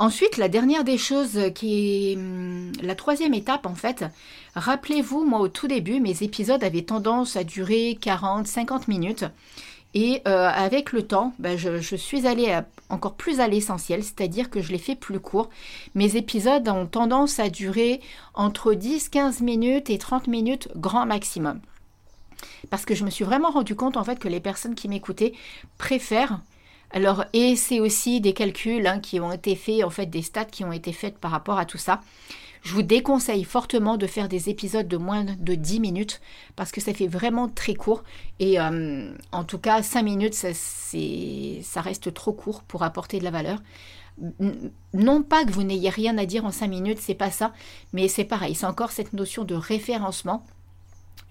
Ensuite, 0.00 0.38
la 0.38 0.48
dernière 0.48 0.82
des 0.82 0.96
choses 0.96 1.38
qui 1.54 2.12
est 2.12 2.16
hum, 2.16 2.72
la 2.80 2.94
troisième 2.94 3.34
étape 3.34 3.66
en 3.66 3.74
fait, 3.74 4.06
rappelez-vous, 4.54 5.26
moi 5.26 5.40
au 5.40 5.48
tout 5.48 5.68
début, 5.68 6.00
mes 6.00 6.22
épisodes 6.22 6.64
avaient 6.64 6.80
tendance 6.80 7.36
à 7.36 7.44
durer 7.44 7.98
40, 8.00 8.46
50 8.46 8.88
minutes. 8.88 9.26
Et 9.94 10.22
euh, 10.28 10.48
avec 10.48 10.92
le 10.92 11.02
temps, 11.06 11.32
ben, 11.38 11.58
je, 11.58 11.96
suis 11.96 12.26
allée 12.26 12.56
encore 12.90 13.14
plus 13.14 13.40
à 13.40 13.48
l'essentiel, 13.48 14.04
c'est-à-dire 14.04 14.48
que 14.48 14.60
je 14.60 14.70
les 14.70 14.78
fais 14.78 14.94
plus 14.94 15.18
courts. 15.18 15.50
Mes 15.94 16.16
épisodes 16.16 16.68
ont 16.68 16.86
tendance 16.86 17.40
à 17.40 17.48
durer 17.48 18.00
entre 18.34 18.72
10-15 18.74 19.42
minutes 19.42 19.90
et 19.90 19.98
30 19.98 20.28
minutes 20.28 20.68
grand 20.76 21.06
maximum. 21.06 21.60
Parce 22.70 22.84
que 22.84 22.94
je 22.94 23.04
me 23.04 23.10
suis 23.10 23.24
vraiment 23.24 23.50
rendu 23.50 23.74
compte 23.74 23.96
en 23.96 24.04
fait 24.04 24.18
que 24.18 24.28
les 24.28 24.40
personnes 24.40 24.74
qui 24.74 24.88
m'écoutaient 24.88 25.34
préfèrent 25.76 26.40
alors, 26.92 27.24
et 27.32 27.54
c'est 27.54 27.78
aussi 27.78 28.20
des 28.20 28.32
calculs 28.32 28.86
hein, 28.86 28.98
qui 28.98 29.20
ont 29.20 29.32
été 29.32 29.54
faits, 29.54 29.84
en 29.84 29.90
fait, 29.90 30.06
des 30.06 30.22
stats 30.22 30.44
qui 30.44 30.64
ont 30.64 30.72
été 30.72 30.92
faits 30.92 31.18
par 31.18 31.30
rapport 31.30 31.58
à 31.58 31.64
tout 31.64 31.78
ça. 31.78 32.00
Je 32.62 32.74
vous 32.74 32.82
déconseille 32.82 33.44
fortement 33.44 33.96
de 33.96 34.06
faire 34.06 34.28
des 34.28 34.48
épisodes 34.50 34.86
de 34.86 34.96
moins 34.96 35.24
de 35.24 35.54
10 35.54 35.80
minutes 35.80 36.20
parce 36.56 36.72
que 36.72 36.80
ça 36.80 36.92
fait 36.92 37.06
vraiment 37.06 37.48
très 37.48 37.74
court. 37.74 38.04
Et 38.38 38.60
euh, 38.60 39.12
en 39.32 39.44
tout 39.44 39.58
cas, 39.58 39.82
5 39.82 40.02
minutes, 40.02 40.34
ça, 40.34 40.48
ça 40.52 41.80
reste 41.80 42.12
trop 42.12 42.32
court 42.32 42.62
pour 42.62 42.82
apporter 42.82 43.18
de 43.18 43.24
la 43.24 43.30
valeur. 43.30 43.62
Non 44.92 45.22
pas 45.22 45.44
que 45.44 45.52
vous 45.52 45.62
n'ayez 45.62 45.88
rien 45.88 46.18
à 46.18 46.26
dire 46.26 46.44
en 46.44 46.50
5 46.50 46.68
minutes, 46.68 46.98
c'est 47.00 47.14
pas 47.14 47.30
ça, 47.30 47.54
mais 47.94 48.06
c'est 48.08 48.24
pareil, 48.24 48.54
c'est 48.54 48.66
encore 48.66 48.90
cette 48.90 49.14
notion 49.14 49.44
de 49.44 49.54
référencement. 49.54 50.44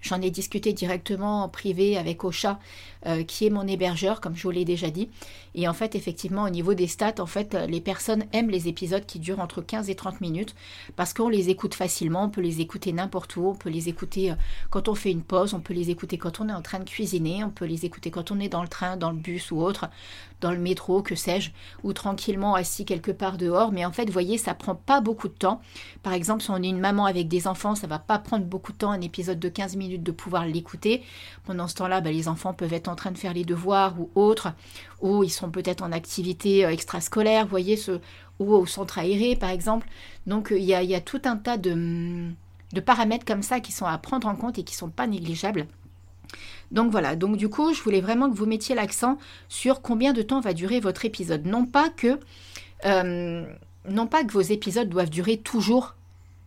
J'en 0.00 0.20
ai 0.22 0.30
discuté 0.30 0.72
directement 0.72 1.44
en 1.44 1.48
privé 1.48 1.96
avec 1.96 2.24
Ocha, 2.24 2.58
euh, 3.06 3.22
qui 3.22 3.46
est 3.46 3.50
mon 3.50 3.66
hébergeur, 3.66 4.20
comme 4.20 4.36
je 4.36 4.42
vous 4.42 4.50
l'ai 4.50 4.64
déjà 4.64 4.90
dit. 4.90 5.08
Et 5.54 5.68
en 5.68 5.72
fait, 5.72 5.94
effectivement, 5.94 6.44
au 6.44 6.50
niveau 6.50 6.74
des 6.74 6.86
stats, 6.86 7.14
en 7.18 7.26
fait, 7.26 7.54
les 7.68 7.80
personnes 7.80 8.24
aiment 8.32 8.50
les 8.50 8.68
épisodes 8.68 9.04
qui 9.04 9.18
durent 9.18 9.40
entre 9.40 9.60
15 9.60 9.90
et 9.90 9.94
30 9.94 10.20
minutes 10.20 10.54
parce 10.96 11.12
qu'on 11.12 11.28
les 11.28 11.50
écoute 11.50 11.74
facilement, 11.74 12.24
on 12.24 12.30
peut 12.30 12.40
les 12.40 12.60
écouter 12.60 12.92
n'importe 12.92 13.36
où, 13.36 13.46
on 13.46 13.54
peut 13.54 13.70
les 13.70 13.88
écouter 13.88 14.30
euh, 14.30 14.34
quand 14.70 14.88
on 14.88 14.94
fait 14.94 15.10
une 15.10 15.22
pause, 15.22 15.54
on 15.54 15.60
peut 15.60 15.74
les 15.74 15.90
écouter 15.90 16.18
quand 16.18 16.40
on 16.40 16.48
est 16.48 16.52
en 16.52 16.62
train 16.62 16.78
de 16.78 16.88
cuisiner, 16.88 17.44
on 17.44 17.50
peut 17.50 17.64
les 17.64 17.84
écouter 17.84 18.10
quand 18.10 18.30
on 18.30 18.40
est 18.40 18.48
dans 18.48 18.62
le 18.62 18.68
train, 18.68 18.96
dans 18.96 19.10
le 19.10 19.16
bus 19.16 19.50
ou 19.50 19.60
autre, 19.60 19.88
dans 20.40 20.52
le 20.52 20.58
métro, 20.58 21.02
que 21.02 21.14
sais-je, 21.14 21.50
ou 21.82 21.92
tranquillement 21.92 22.54
assis 22.54 22.84
quelque 22.84 23.10
part 23.10 23.36
dehors. 23.36 23.72
Mais 23.72 23.84
en 23.84 23.92
fait, 23.92 24.06
vous 24.06 24.12
voyez, 24.12 24.38
ça 24.38 24.54
prend 24.54 24.74
pas 24.74 25.00
beaucoup 25.00 25.28
de 25.28 25.34
temps. 25.34 25.60
Par 26.02 26.12
exemple, 26.12 26.42
si 26.42 26.50
on 26.50 26.62
est 26.62 26.68
une 26.68 26.80
maman 26.80 27.04
avec 27.04 27.28
des 27.28 27.46
enfants, 27.46 27.74
ça 27.74 27.86
va 27.86 27.98
pas 27.98 28.18
prendre 28.18 28.44
beaucoup 28.44 28.72
de 28.72 28.78
temps, 28.78 28.90
un 28.90 29.00
épisode 29.00 29.38
de 29.38 29.48
15 29.48 29.76
minutes 29.76 30.02
de 30.02 30.12
pouvoir 30.12 30.46
l'écouter. 30.46 31.02
Pendant 31.44 31.68
ce 31.68 31.74
temps-là, 31.76 32.00
bah, 32.00 32.10
les 32.10 32.28
enfants 32.28 32.54
peuvent 32.54 32.72
être 32.72 32.88
en 32.88 32.96
train 32.96 33.10
de 33.10 33.18
faire 33.18 33.34
les 33.34 33.44
devoirs 33.44 33.94
ou 34.00 34.10
autres, 34.14 34.52
ou 35.00 35.24
ils 35.24 35.30
sont 35.30 35.50
peut-être 35.50 35.82
en 35.82 35.92
activité 35.92 36.64
euh, 36.64 36.70
extrascolaire, 36.70 37.44
vous 37.44 37.50
voyez, 37.50 37.76
ce, 37.76 38.00
ou 38.40 38.54
au 38.54 38.66
centre 38.66 38.98
aéré 38.98 39.36
par 39.36 39.50
exemple. 39.50 39.86
Donc 40.26 40.50
euh, 40.50 40.58
il 40.58 40.64
y, 40.64 40.74
a, 40.74 41.00
tout 41.00 41.20
un 41.24 41.36
tas 41.36 41.58
de, 41.58 42.30
de 42.72 42.80
paramètres 42.80 43.24
comme 43.24 43.42
ça 43.42 43.60
qui 43.60 43.70
sont 43.72 43.86
à 43.86 43.96
prendre 43.98 44.26
en 44.26 44.34
compte 44.34 44.58
et 44.58 44.64
qui 44.64 44.74
sont 44.74 44.90
pas 44.90 45.06
négligeables. 45.06 45.66
Donc 46.70 46.90
voilà, 46.90 47.16
donc 47.16 47.36
du 47.36 47.48
coup, 47.48 47.74
je 47.74 47.82
voulais 47.82 48.00
vraiment 48.00 48.30
que 48.30 48.36
vous 48.36 48.46
mettiez 48.46 48.74
l'accent 48.74 49.18
sur 49.48 49.82
combien 49.82 50.12
de 50.12 50.22
temps 50.22 50.40
va 50.40 50.52
durer 50.52 50.80
votre 50.80 51.04
épisode. 51.04 51.46
Non 51.46 51.66
pas 51.66 51.90
que, 51.90 52.20
euh, 52.84 53.44
non 53.88 54.06
pas 54.06 54.24
que 54.24 54.32
vos 54.32 54.40
épisodes 54.40 54.88
doivent 54.88 55.10
durer 55.10 55.36
toujours 55.36 55.94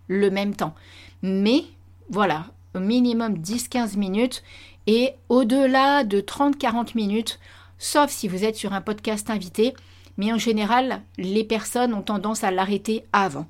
le 0.08 0.30
même 0.30 0.56
temps, 0.56 0.76
mais 1.22 1.64
voilà, 2.10 2.48
au 2.76 2.80
minimum 2.80 3.36
10-15 3.36 3.98
minutes 3.98 4.44
et 4.88 5.12
au-delà 5.30 6.04
de 6.04 6.20
30-40 6.22 6.96
minutes, 6.96 7.40
sauf 7.78 8.10
si 8.10 8.28
vous 8.28 8.44
êtes 8.44 8.56
sur 8.56 8.74
un 8.74 8.82
podcast 8.82 9.30
invité, 9.30 9.74
mais 10.18 10.32
en 10.32 10.38
général, 10.38 11.02
les 11.18 11.44
personnes 11.44 11.94
ont 11.94 12.02
tendance 12.02 12.44
à 12.44 12.52
l'arrêter 12.52 13.06
avant. 13.14 13.48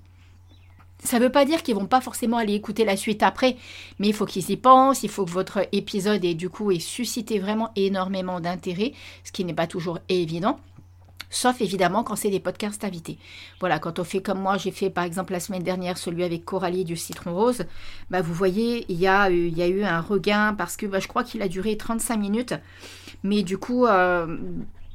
Ça 1.04 1.20
ne 1.20 1.26
veut 1.26 1.32
pas 1.32 1.46
dire 1.46 1.64
qu'ils 1.64 1.76
vont 1.76 1.86
pas 1.86 2.00
forcément 2.00 2.38
aller 2.38 2.54
écouter 2.54 2.86
la 2.86 2.96
suite 2.96 3.24
après, 3.24 3.58
mais 4.00 4.08
il 4.08 4.14
faut 4.14 4.26
qu'ils 4.26 4.50
y 4.50 4.58
pensent, 4.58 5.04
il 5.04 5.10
faut 5.10 5.26
que 5.26 5.32
votre 5.32 5.68
épisode 5.74 6.24
ait 6.24 6.34
du 6.34 6.50
coup 6.50 6.72
ait 6.72 6.80
suscité 6.80 7.40
vraiment 7.40 7.72
énormément 7.76 8.40
d'intérêt, 8.40 8.94
ce 9.26 9.32
qui 9.32 9.44
n'est 9.44 9.54
pas 9.54 9.68
toujours 9.68 10.00
évident. 10.08 10.60
Sauf 11.30 11.62
évidemment 11.62 12.04
quand 12.04 12.16
c'est 12.16 12.30
des 12.30 12.40
podcasts 12.40 12.84
invités. 12.86 13.18
Voilà, 13.60 13.80
quand 13.80 14.00
on 14.00 14.04
fait 14.04 14.22
comme 14.22 14.40
moi, 14.40 14.58
j'ai 14.58 14.72
fait 14.72 14.92
par 14.92 15.04
exemple 15.04 15.34
la 15.34 15.40
semaine 15.40 15.64
dernière 15.64 15.98
celui 15.98 16.24
avec 16.24 16.46
Coralie 16.46 16.86
du 16.86 16.96
Citron 16.96 17.34
Rose, 17.34 17.66
bah 18.12 18.22
vous 18.22 18.34
voyez, 18.34 18.86
il 18.88 19.00
y, 19.00 19.08
a, 19.08 19.30
eu 19.30 19.84
un 19.84 20.00
regain 20.00 20.54
parce 20.54 20.78
que 20.78 20.86
bah, 20.86 21.00
je 21.00 21.08
crois 21.08 21.24
qu'il 21.24 21.42
a 21.42 21.48
duré 21.48 21.76
35 21.76 22.18
minutes. 22.18 22.54
Mais 23.24 23.42
du 23.42 23.58
coup, 23.58 23.88
euh, 23.88 24.38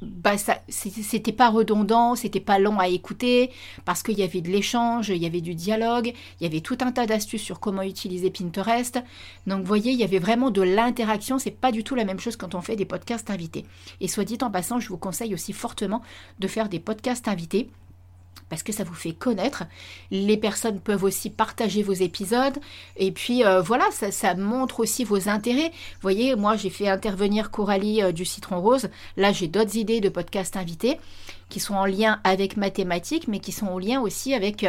bah 0.01 0.37
c'était 0.69 1.33
pas 1.33 1.51
redondant, 1.51 2.15
c'était 2.15 2.41
pas 2.41 2.59
long 2.59 2.79
à 2.79 2.89
écouter 2.89 3.51
parce 3.85 4.03
qu'il 4.03 4.19
y 4.19 4.23
avait 4.23 4.41
de 4.41 4.49
l'échange, 4.49 5.09
il 5.09 5.17
y 5.17 5.27
avait 5.27 5.41
du 5.41 5.55
dialogue, 5.55 6.13
il 6.41 6.45
y 6.45 6.47
avait 6.47 6.61
tout 6.61 6.79
un 6.81 6.93
tas 6.93 7.07
d'astuces 7.07 7.43
sur 7.43 7.59
comment 7.59 7.83
utiliser 7.83 8.31
Pinterest. 8.31 9.03
Donc 9.47 9.61
vous 9.61 9.67
voyez, 9.67 9.93
il 9.93 9.99
y 9.99 10.05
avait 10.05 10.21
vraiment 10.21 10.51
de 10.51 10.63
l'interaction, 10.63 11.39
c'est 11.39 11.51
pas 11.51 11.73
du 11.73 11.83
tout 11.83 11.95
la 11.95 12.05
même 12.05 12.21
chose 12.21 12.37
quand 12.37 12.55
on 12.55 12.61
fait 12.61 12.77
des 12.77 12.85
podcasts 12.85 13.31
invités. 13.31 13.65
Et 14.01 14.09
soit 14.09 14.25
dit 14.25 14.39
en 14.41 14.51
passant, 14.51 14.79
je 14.79 14.89
vous 14.89 14.99
conseille 14.99 15.35
aussi 15.35 15.53
fortement 15.53 16.03
de 16.39 16.47
faire 16.47 16.69
des 16.69 16.81
podcasts 16.81 17.29
invités 17.29 17.71
parce 18.49 18.63
que 18.63 18.73
ça 18.73 18.85
vous 18.85 18.95
fait 18.95 19.13
connaître. 19.13 19.65
Les 20.11 20.37
personnes 20.37 20.81
peuvent 20.81 21.05
aussi 21.05 21.31
partager 21.31 21.83
vos 21.83 21.93
épisodes. 21.93 22.59
Et 22.97 23.13
puis 23.13 23.45
euh, 23.45 23.61
voilà, 23.61 23.85
ça, 23.91 24.35
montre 24.35 24.81
aussi 24.81 25.05
vos 25.05 25.29
intérêts. 25.29 25.71
Vous 25.71 26.03
voyez, 26.03 26.35
moi 26.35 26.57
j'ai 26.57 26.71
fait 26.71 26.89
intervenir 26.89 27.51
Coralie 27.51 28.03
euh, 28.03 28.13
du 28.13 28.25
Citron 28.25 28.61
Rose. 28.61 28.89
Là, 29.17 29.33
j'ai 29.33 29.49
d'autres 29.49 29.77
idées 29.77 30.01
de 30.01 30.09
podcasts 30.09 30.57
invités 30.57 30.99
qui 31.49 31.61
sont 31.61 31.75
en 31.75 31.87
lien 31.87 32.21
avec 32.25 32.57
mathématiques, 32.57 33.29
mais 33.29 33.41
qui 33.41 33.53
sont 33.53 33.67
en 33.67 33.79
lien 33.79 34.01
aussi 34.01 34.35
avec 34.35 34.67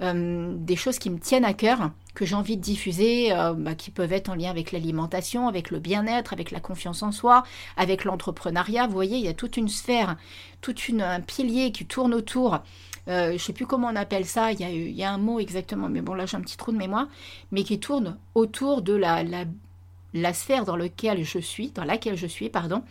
euh, 0.00 0.54
des 0.56 0.76
choses 0.76 0.98
qui 0.98 1.10
me 1.10 1.18
tiennent 1.18 1.44
à 1.44 1.52
cœur, 1.52 1.90
que 2.14 2.24
j'ai 2.24 2.34
envie 2.34 2.56
de 2.56 2.62
diffuser, 2.62 3.34
bah, 3.58 3.74
qui 3.74 3.90
peuvent 3.90 4.14
être 4.14 4.30
en 4.30 4.34
lien 4.34 4.48
avec 4.48 4.72
l'alimentation, 4.72 5.46
avec 5.46 5.70
le 5.70 5.78
bien-être, 5.78 6.32
avec 6.32 6.50
la 6.50 6.60
confiance 6.60 7.02
en 7.02 7.12
soi, 7.12 7.42
avec 7.76 8.04
l'entrepreneuriat. 8.04 8.86
Vous 8.86 8.94
voyez, 8.94 9.18
il 9.18 9.24
y 9.24 9.28
a 9.28 9.34
toute 9.34 9.58
une 9.58 9.68
sphère, 9.68 10.16
tout 10.62 10.74
un 10.98 11.20
pilier 11.20 11.70
qui 11.70 11.84
tourne 11.84 12.14
autour 12.14 12.60
euh, 13.08 13.28
je 13.28 13.32
ne 13.34 13.38
sais 13.38 13.52
plus 13.52 13.66
comment 13.66 13.88
on 13.88 13.96
appelle 13.96 14.24
ça, 14.24 14.52
il 14.52 14.60
y, 14.60 15.04
a, 15.04 15.12
un 15.12 15.18
mot 15.18 15.38
exactement, 15.38 15.88
mais 15.88 16.00
bon 16.00 16.14
là 16.14 16.26
j'ai 16.26 16.36
un 16.36 16.40
petit 16.40 16.56
trou 16.56 16.72
de 16.72 16.76
mémoire, 16.76 17.08
mais 17.52 17.62
qui 17.62 17.78
tourne 17.78 18.18
autour 18.34 18.82
de 18.82 18.94
la, 18.94 19.22
la, 19.22 19.44
sphère 20.32 20.64
dans 20.64 20.76
laquelle 20.76 21.24
je 21.24 21.38
suis, 21.38 21.70
dans 21.70 21.84
laquelle 21.84 22.16
je 22.16 22.26
suis, 22.26 22.48
pardon, 22.48 22.82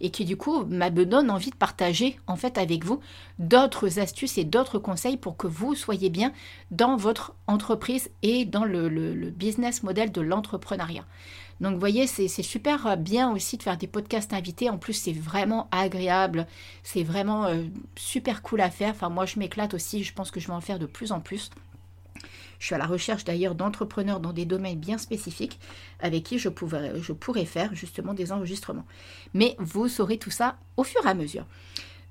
et 0.00 0.10
qui 0.10 0.24
du 0.24 0.36
coup 0.36 0.64
me 0.64 0.88
donne 1.04 1.30
envie 1.30 1.50
de 1.50 1.56
partager 1.56 2.18
en 2.26 2.36
fait 2.36 2.58
avec 2.58 2.84
vous 2.84 3.00
d'autres 3.38 3.98
astuces 3.98 4.38
et 4.38 4.44
d'autres 4.44 4.78
conseils 4.78 5.16
pour 5.16 5.36
que 5.36 5.46
vous 5.46 5.74
soyez 5.74 6.10
bien 6.10 6.32
dans 6.70 6.96
votre 6.96 7.34
entreprise 7.46 8.10
et 8.22 8.44
dans 8.44 8.64
le, 8.64 8.88
le 8.88 9.30
business 9.30 9.82
model 9.82 10.12
de 10.12 10.20
l'entrepreneuriat. 10.20 11.04
Donc 11.60 11.74
vous 11.74 11.80
voyez, 11.80 12.06
c'est 12.06 12.28
super 12.28 12.96
bien 12.96 13.30
aussi 13.32 13.58
de 13.58 13.62
faire 13.62 13.76
des 13.76 13.86
podcasts 13.86 14.32
invités. 14.32 14.70
En 14.70 14.78
plus, 14.78 14.94
c'est 14.94 15.12
vraiment 15.12 15.68
agréable. 15.70 16.46
C'est 16.82 17.02
vraiment 17.02 17.44
euh, 17.44 17.64
super 17.96 18.42
cool 18.42 18.62
à 18.62 18.70
faire. 18.70 18.90
Enfin, 18.90 19.10
moi, 19.10 19.26
je 19.26 19.38
m'éclate 19.38 19.74
aussi. 19.74 20.02
Je 20.02 20.14
pense 20.14 20.30
que 20.30 20.40
je 20.40 20.46
vais 20.46 20.54
en 20.54 20.62
faire 20.62 20.78
de 20.78 20.86
plus 20.86 21.12
en 21.12 21.20
plus. 21.20 21.50
Je 22.60 22.66
suis 22.66 22.74
à 22.76 22.78
la 22.78 22.86
recherche 22.86 23.24
d'ailleurs 23.24 23.56
d'entrepreneurs 23.56 24.20
dans 24.20 24.32
des 24.32 24.44
domaines 24.44 24.78
bien 24.78 24.98
spécifiques 24.98 25.58
avec 25.98 26.22
qui 26.22 26.38
je, 26.38 26.48
je 26.48 27.12
pourrais 27.12 27.44
faire 27.46 27.74
justement 27.74 28.14
des 28.14 28.30
enregistrements. 28.30 28.86
Mais 29.34 29.56
vous 29.58 29.88
saurez 29.88 30.18
tout 30.18 30.30
ça 30.30 30.56
au 30.76 30.84
fur 30.84 31.04
et 31.04 31.08
à 31.08 31.14
mesure. 31.14 31.46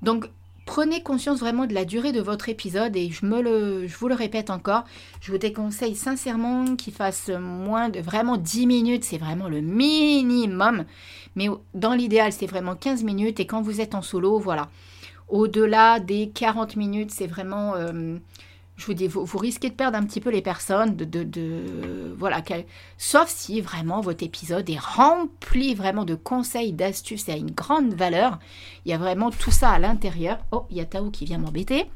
Donc 0.01 0.29
Prenez 0.69 1.01
conscience 1.01 1.39
vraiment 1.39 1.65
de 1.65 1.73
la 1.73 1.83
durée 1.83 2.11
de 2.11 2.21
votre 2.21 2.47
épisode 2.47 2.95
et 2.95 3.09
je, 3.09 3.25
me 3.25 3.41
le, 3.41 3.87
je 3.87 3.97
vous 3.97 4.07
le 4.07 4.13
répète 4.13 4.51
encore, 4.51 4.83
je 5.19 5.31
vous 5.31 5.39
déconseille 5.39 5.95
sincèrement 5.95 6.75
qu'il 6.75 6.93
fasse 6.93 7.29
moins 7.29 7.89
de 7.89 7.99
vraiment 7.99 8.37
10 8.37 8.67
minutes, 8.67 9.03
c'est 9.03 9.17
vraiment 9.17 9.49
le 9.49 9.61
minimum. 9.61 10.85
Mais 11.35 11.47
dans 11.73 11.95
l'idéal, 11.95 12.31
c'est 12.31 12.45
vraiment 12.45 12.75
15 12.75 13.03
minutes 13.03 13.39
et 13.39 13.47
quand 13.47 13.63
vous 13.63 13.81
êtes 13.81 13.95
en 13.95 14.03
solo, 14.03 14.37
voilà. 14.37 14.69
Au-delà 15.27 15.99
des 15.99 16.29
40 16.29 16.75
minutes, 16.75 17.09
c'est 17.09 17.25
vraiment... 17.25 17.73
Euh, 17.75 18.19
je 18.79 18.85
vous 18.85 18.93
dis, 18.93 19.07
vous, 19.07 19.37
risquez 19.37 19.69
de 19.69 19.75
perdre 19.75 19.97
un 19.97 20.05
petit 20.05 20.21
peu 20.21 20.29
les 20.29 20.41
personnes, 20.41 20.95
de, 20.95 22.15
voilà, 22.17 22.41
sauf 22.97 23.27
si 23.27 23.59
vraiment 23.59 23.99
votre 23.99 24.23
épisode 24.23 24.69
est 24.69 24.79
rempli 24.79 25.75
vraiment 25.75 26.05
de 26.05 26.15
conseils, 26.15 26.71
d'astuces 26.71 27.27
et 27.27 27.33
a 27.33 27.35
une 27.35 27.51
grande 27.51 27.93
valeur. 27.93 28.39
Il 28.85 28.91
y 28.91 28.93
a 28.93 28.97
vraiment 28.97 29.31
tout 29.31 29.51
ça 29.51 29.71
à 29.71 29.79
l'intérieur. 29.79 30.39
Oh, 30.51 30.65
il 30.69 30.77
y 30.77 30.81
a 30.81 30.85
Tao 30.85 31.11
qui 31.11 31.25
vient 31.25 31.39
m'embêter. 31.39 31.91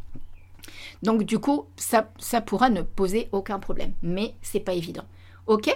Donc 1.04 1.24
du 1.24 1.40
coup, 1.40 1.66
ça, 1.78 2.10
ça 2.18 2.42
pourra 2.42 2.70
ne 2.70 2.82
poser 2.82 3.30
aucun 3.32 3.60
problème, 3.60 3.94
mais 4.02 4.36
c'est 4.42 4.60
pas 4.60 4.74
évident. 4.74 5.06
Ok? 5.48 5.74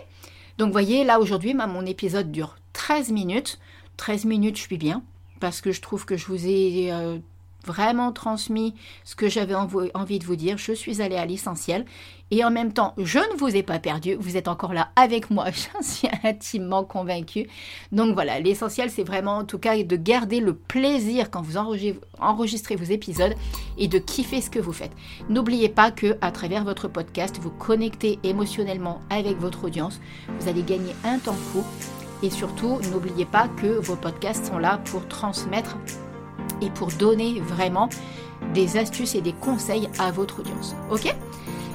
Donc 0.58 0.74
voyez, 0.74 1.06
là 1.06 1.20
aujourd'hui, 1.22 1.54
mon 1.54 1.86
épisode 1.86 2.32
dure 2.32 2.58
13 2.74 3.12
minutes. 3.12 3.60
13 3.96 4.26
minutes, 4.26 4.58
je 4.58 4.62
suis 4.62 4.78
bien 4.78 5.04
parce 5.40 5.62
que 5.62 5.72
je 5.72 5.82
trouve 5.82 6.06
que 6.06 6.18
je 6.18 6.26
vous 6.26 6.48
ai 6.48 6.92
euh, 6.92 7.20
vraiment 7.68 8.12
transmis 8.12 8.74
ce 9.04 9.16
que 9.16 9.28
j'avais 9.28 9.56
envie 9.56 10.20
de 10.20 10.26
vous 10.26 10.36
dire. 10.36 10.58
Je 10.58 10.72
suis 10.72 11.02
allée 11.02 11.18
à 11.18 11.26
l'essentiel. 11.26 11.86
Et 12.30 12.44
en 12.44 12.52
même 12.52 12.74
temps, 12.74 12.94
je 12.98 13.20
ne 13.20 13.38
vous 13.38 13.56
ai 13.56 13.64
pas 13.64 13.80
perdu. 13.80 14.16
Vous 14.20 14.36
êtes 14.36 14.50
encore 14.50 14.74
là 14.74 14.90
avec 14.96 15.30
moi. 15.30 15.46
J'en 15.52 15.82
suis 15.82 16.10
intimement 16.24 16.84
convaincue. 16.84 17.48
Donc 17.92 18.14
voilà, 18.14 18.40
l'essentiel, 18.40 18.90
c'est 18.90 19.04
vraiment 19.04 19.38
en 19.38 19.46
tout 19.46 19.60
cas 19.60 19.82
de 19.82 19.96
garder 19.96 20.40
le 20.40 20.54
plaisir 20.54 21.32
quand 21.32 21.42
vous 21.42 21.58
enregistrez 21.58 22.76
vos 22.76 22.84
épisodes 22.84 23.34
et 23.78 23.88
de 23.88 24.00
kiffer 24.00 24.42
ce 24.42 24.50
que 24.50 24.60
vous 24.60 24.74
faites. 24.74 24.92
N'oubliez 25.30 25.70
pas 25.70 25.92
que 25.92 26.18
à 26.22 26.32
travers 26.32 26.64
votre 26.66 26.88
podcast, 26.88 27.38
vous 27.42 27.52
connectez 27.52 28.20
émotionnellement 28.24 29.02
avec 29.10 29.38
votre 29.38 29.64
audience. 29.66 30.02
Vous 30.40 30.50
allez 30.50 30.64
gagner 30.64 30.96
un 31.06 31.20
temps 31.20 31.34
fou. 31.34 31.64
Et 32.24 32.30
surtout, 32.30 32.80
n'oubliez 32.92 33.26
pas 33.26 33.48
que 33.48 33.68
vos 33.68 33.96
podcasts 33.96 34.48
sont 34.48 34.58
là 34.58 34.80
pour 34.86 35.08
transmettre 35.08 35.78
et 36.62 36.70
pour 36.70 36.90
donner 36.90 37.40
vraiment 37.42 37.90
des 38.54 38.78
astuces 38.78 39.16
et 39.16 39.22
des 39.22 39.34
conseils 39.34 39.90
à 40.00 40.12
votre 40.12 40.40
audience. 40.40 40.76
Ok? 40.92 41.14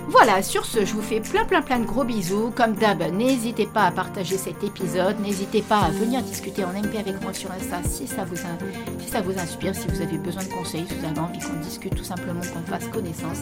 Voilà, 0.08 0.42
sur 0.42 0.66
ce, 0.66 0.84
je 0.84 0.92
vous 0.94 1.02
fais 1.02 1.20
plein 1.20 1.44
plein 1.44 1.62
plein 1.62 1.78
de 1.78 1.84
gros 1.84 2.04
bisous. 2.04 2.52
Comme 2.54 2.74
d'hab, 2.74 3.02
n'hésitez 3.12 3.66
pas 3.66 3.84
à 3.84 3.90
partager 3.92 4.36
cet 4.36 4.62
épisode, 4.64 5.18
n'hésitez 5.20 5.62
pas 5.62 5.78
à 5.78 5.90
venir 5.90 6.20
discuter 6.22 6.64
en 6.64 6.70
MP 6.70 6.98
avec 6.98 7.22
moi 7.22 7.32
sur 7.32 7.50
Insta 7.52 7.80
si 7.88 8.06
ça 8.06 8.24
vous, 8.24 8.36
si 8.36 9.08
ça 9.08 9.20
vous 9.22 9.38
inspire, 9.38 9.74
si 9.74 9.86
vous 9.88 10.02
avez 10.02 10.18
besoin 10.18 10.42
de 10.42 10.48
conseils, 10.48 10.84
si 10.88 10.94
vous 10.96 11.06
avez 11.06 11.20
envie 11.20 11.38
qu'on 11.38 11.58
discute 11.60 11.94
tout 11.94 12.04
simplement, 12.04 12.40
qu'on 12.40 12.70
fasse 12.70 12.88
connaissance. 12.88 13.38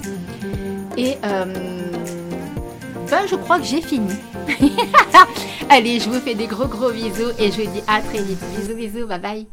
Et 0.96 1.16
euh, 1.24 1.90
ben, 3.10 3.26
je 3.26 3.36
crois 3.36 3.58
que 3.58 3.64
j'ai 3.64 3.80
fini. 3.80 4.12
Allez, 5.70 5.98
je 5.98 6.10
vous 6.10 6.20
fais 6.20 6.34
des 6.34 6.46
gros 6.46 6.66
gros 6.66 6.90
bisous 6.90 7.32
et 7.38 7.50
je 7.50 7.62
vous 7.62 7.70
dis 7.70 7.82
à 7.88 8.00
très 8.00 8.22
vite. 8.22 8.38
Bisous 8.56 8.74
bisous, 8.76 9.06
bye 9.06 9.18
bye. 9.18 9.46